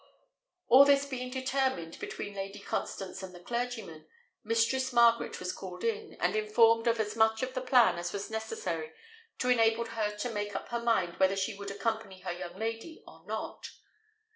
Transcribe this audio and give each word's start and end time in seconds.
All 0.67 0.83
this 0.83 1.05
being 1.05 1.29
determined 1.29 1.99
between 1.99 2.33
Lady 2.33 2.57
Constance 2.57 3.21
and 3.21 3.35
the 3.35 3.39
clergyman, 3.39 4.07
Mistress 4.43 4.91
Margaret 4.91 5.39
was 5.39 5.53
called 5.53 5.83
in, 5.83 6.17
and 6.19 6.35
informed 6.35 6.87
of 6.87 6.99
as 6.99 7.15
much 7.15 7.43
of 7.43 7.53
the 7.53 7.61
plan 7.61 7.99
as 7.99 8.11
was 8.11 8.31
necessary 8.31 8.93
to 9.37 9.49
enable 9.49 9.85
her 9.85 10.09
to 10.17 10.31
make 10.31 10.55
up 10.55 10.69
her 10.69 10.81
mind 10.81 11.19
whether 11.19 11.35
she 11.35 11.53
would 11.55 11.69
accompany 11.69 12.21
her 12.21 12.33
young 12.33 12.57
lady 12.57 13.03
or 13.05 13.23
not. 13.27 13.69